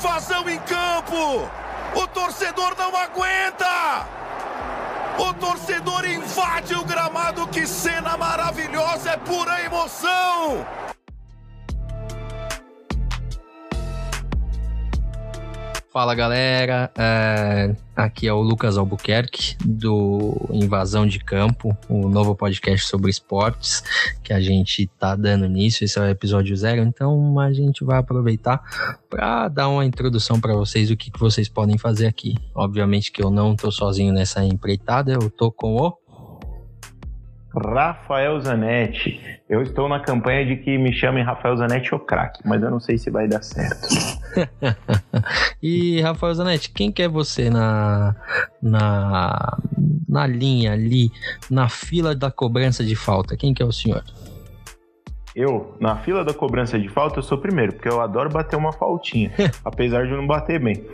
[0.00, 1.46] invasão em campo!
[1.94, 4.06] O torcedor não aguenta!
[5.18, 10.66] O torcedor invade o gramado, que cena maravilhosa, é pura emoção!
[15.92, 22.86] Fala galera, é, aqui é o Lucas Albuquerque do Invasão de Campo, o novo podcast
[22.86, 23.82] sobre esportes
[24.22, 25.82] que a gente tá dando nisso.
[25.82, 28.62] Esse é o episódio zero, então a gente vai aproveitar
[29.10, 32.36] para dar uma introdução para vocês do que, que vocês podem fazer aqui.
[32.54, 35.98] Obviamente que eu não tô sozinho nessa empreitada, eu tô com o
[37.54, 39.20] Rafael Zanetti.
[39.48, 42.78] Eu estou na campanha de que me chamem Rafael Zanetti ou craque, mas eu não
[42.78, 43.88] sei se vai dar certo.
[45.62, 48.14] e Rafael Zanetti, quem quer você na,
[48.62, 49.58] na,
[50.08, 51.10] na linha ali,
[51.50, 53.36] na fila da cobrança de falta?
[53.36, 54.04] Quem que é o senhor?
[55.34, 58.72] Eu, na fila da cobrança de falta, eu sou primeiro, porque eu adoro bater uma
[58.72, 59.32] faltinha,
[59.64, 60.84] apesar de não bater bem.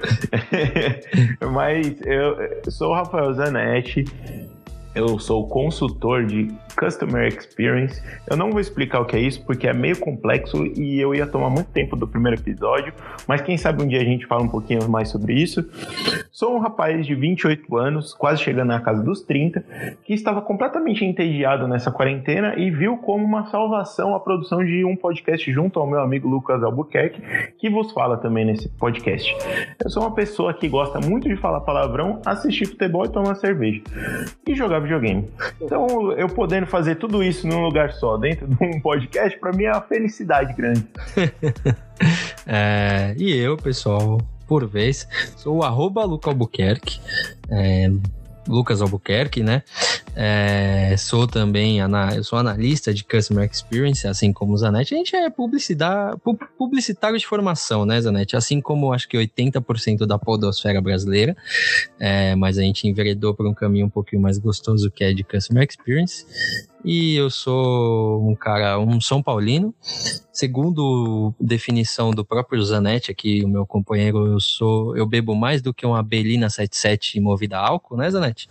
[1.53, 4.05] Mas eu sou o Rafael Zanetti,
[4.97, 8.03] eu sou consultor de Customer Experience.
[8.31, 11.27] Eu não vou explicar o que é isso porque é meio complexo e eu ia
[11.27, 12.93] tomar muito tempo do primeiro episódio,
[13.27, 15.65] mas quem sabe um dia a gente fala um pouquinho mais sobre isso.
[16.31, 19.65] Sou um rapaz de 28 anos, quase chegando na casa dos 30,
[20.05, 24.95] que estava completamente entediado nessa quarentena e viu como uma salvação a produção de um
[24.95, 27.23] podcast junto ao meu amigo Lucas Albuquerque,
[27.59, 29.35] que vos fala também nesse podcast.
[29.83, 33.81] Eu sou uma pessoa que gosta muito de falar palavrão, assistir futebol e tomar cerveja.
[34.47, 35.29] E jogar videogame.
[35.61, 39.64] Então, eu podendo fazer tudo isso num lugar só, dentro de um podcast, para mim
[39.64, 40.86] é uma felicidade grande.
[42.47, 47.00] é, e eu, pessoal, por vez, sou o arroba Luca Albuquerque.
[47.50, 47.91] É,
[48.48, 49.62] Lucas Albuquerque, né?
[50.19, 51.78] É, sou também
[52.17, 54.95] eu sou analista de Customer Experience, assim como o Zanetti.
[54.95, 58.35] A gente é publicitário de formação, né, Zanetti?
[58.35, 61.36] Assim como acho que 80% da podosfera brasileira,
[62.01, 65.23] é, mas a gente enveredou por um caminho um pouquinho mais gostoso que é de
[65.23, 66.24] Customer Experience.
[66.83, 69.74] E eu sou um cara, um São Paulino.
[70.33, 75.74] Segundo definição do próprio Zanetti, aqui, o meu companheiro, eu sou, eu bebo mais do
[75.74, 78.48] que uma Belina 77 movida a álcool, né, Zanetti?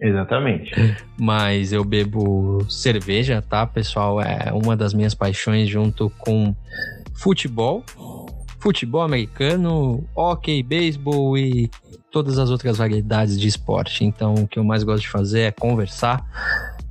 [0.00, 0.72] Exatamente.
[1.18, 4.20] Mas eu bebo cerveja, tá, pessoal?
[4.20, 6.54] É uma das minhas paixões junto com
[7.14, 7.84] futebol,
[8.60, 11.68] futebol americano, hockey, beisebol e
[12.10, 14.04] todas as outras variedades de esporte.
[14.04, 16.24] Então, o que eu mais gosto de fazer é conversar,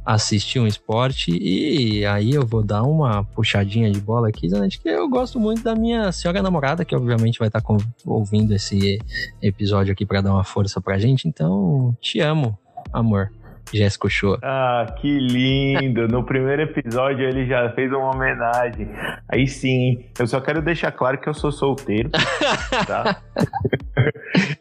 [0.06, 4.88] assistir um esporte e aí eu vou dar uma puxadinha de bola aqui, Zanetti, que
[4.88, 7.62] eu gosto muito da minha senhora namorada, que obviamente vai estar
[8.06, 9.00] ouvindo esse
[9.41, 11.28] episódio aqui para dar uma força pra gente.
[11.28, 12.57] Então, te amo
[12.93, 13.31] amor.
[13.73, 14.37] Jéssica Show.
[14.41, 16.07] Ah, que lindo!
[16.07, 18.89] No primeiro episódio ele já fez uma homenagem.
[19.27, 22.09] Aí sim, eu só quero deixar claro que eu sou solteiro,
[22.87, 23.21] tá?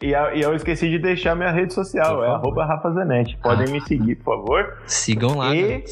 [0.01, 0.11] e,
[0.41, 3.37] eu esqueci de deixar minha rede social, é arroba Rafa Zanetti.
[3.37, 3.71] Podem ah.
[3.71, 4.77] me seguir, por favor.
[4.85, 5.55] Sigam lá.
[5.55, 5.83] E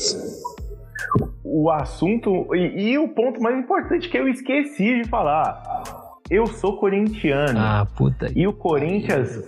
[1.44, 5.64] o assunto, e, e o ponto mais importante que eu esqueci de falar.
[6.30, 7.60] Eu sou corintiano.
[7.60, 8.32] Ah, puta.
[8.36, 9.44] E o Corinthians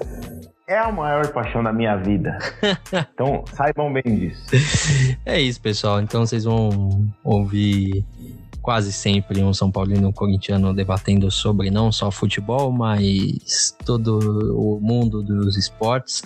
[0.67, 2.37] é a maior paixão da minha vida.
[3.13, 4.45] então, saibam bem disso.
[5.25, 6.01] É isso, pessoal.
[6.01, 8.05] Então, vocês vão ouvir
[8.67, 14.19] quase sempre um São Paulino um corintiano debatendo sobre não só futebol, mas todo
[14.53, 16.21] o mundo dos esportes,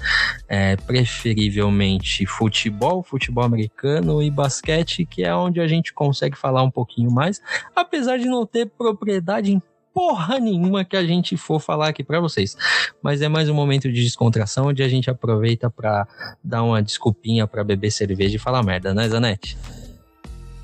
[0.50, 6.72] é, preferivelmente futebol, futebol americano e basquete, que é onde a gente consegue falar um
[6.72, 7.40] pouquinho mais,
[7.76, 9.62] apesar de não ter propriedade em
[9.94, 12.56] porra nenhuma que a gente for falar aqui para vocês.
[13.02, 16.08] Mas é mais um momento de descontração onde a gente aproveita para
[16.44, 19.58] dar uma desculpinha para beber cerveja e falar merda, né, Zanete?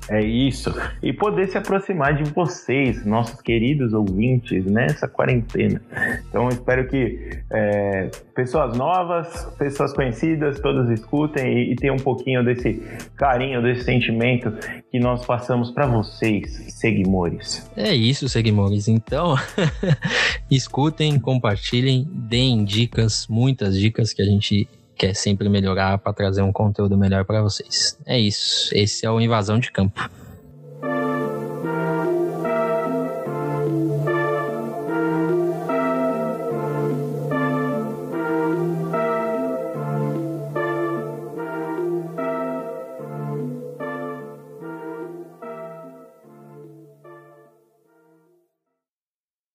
[0.08, 0.74] É isso.
[1.02, 5.80] E poder se aproximar de vocês, nossos queridos ouvintes, nessa quarentena.
[6.28, 12.42] Então, espero que é, pessoas novas, pessoas conhecidas, todas escutem e, e tenham um pouquinho
[12.44, 12.82] desse
[13.16, 14.52] carinho, desse sentimento
[14.90, 17.70] que nós passamos para vocês, seguimores.
[17.76, 18.88] É isso, seguimores.
[18.88, 19.34] Então,
[20.50, 24.66] escutem, compartilhem, deem dicas, muitas dicas que a gente
[24.98, 27.96] quer sempre melhorar para trazer um conteúdo melhor para vocês.
[28.04, 28.68] É isso.
[28.74, 30.10] Esse é o Invasão de Campo.